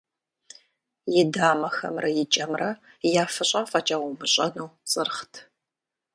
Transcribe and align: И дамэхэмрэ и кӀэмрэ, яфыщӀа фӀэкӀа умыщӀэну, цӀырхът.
И 1.19 1.21
дамэхэмрэ 1.33 2.09
и 2.23 2.25
кӀэмрэ, 2.33 2.69
яфыщӀа 3.23 3.61
фӀэкӀа 3.69 3.97
умыщӀэну, 4.05 4.69
цӀырхът. 4.89 5.33